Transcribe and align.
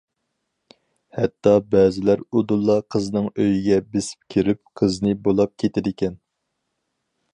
ھەتتا، 1.17 1.51
بەزىلەر 1.75 2.23
ئۇدۇللا 2.39 2.77
قىزنىڭ 2.95 3.27
ئۆيىگە 3.43 3.77
بېسىپ 3.91 4.27
كىرىپ، 4.37 4.63
قىزنى 4.83 5.15
بۇلاپ 5.29 5.55
كېتىدىكەن. 5.65 6.17